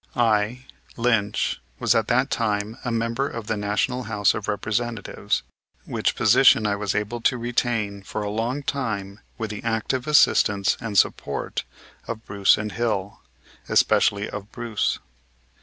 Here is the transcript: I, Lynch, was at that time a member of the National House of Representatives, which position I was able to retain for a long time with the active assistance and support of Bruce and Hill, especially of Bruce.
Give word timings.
I, 0.15 0.65
Lynch, 0.97 1.61
was 1.77 1.93
at 1.93 2.07
that 2.07 2.31
time 2.31 2.75
a 2.83 2.91
member 2.91 3.29
of 3.29 3.45
the 3.45 3.55
National 3.55 4.05
House 4.05 4.33
of 4.33 4.47
Representatives, 4.47 5.43
which 5.85 6.15
position 6.15 6.65
I 6.65 6.75
was 6.75 6.95
able 6.95 7.21
to 7.21 7.37
retain 7.37 8.01
for 8.01 8.23
a 8.23 8.29
long 8.31 8.63
time 8.63 9.19
with 9.37 9.51
the 9.51 9.63
active 9.63 10.07
assistance 10.07 10.75
and 10.81 10.97
support 10.97 11.65
of 12.07 12.25
Bruce 12.25 12.57
and 12.57 12.71
Hill, 12.71 13.19
especially 13.69 14.27
of 14.27 14.51
Bruce. 14.51 14.97